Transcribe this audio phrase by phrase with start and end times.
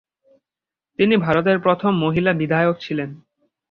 [0.99, 3.09] তিনি ভারতের প্রথম মহিলা বিধায়ক ছিলেন।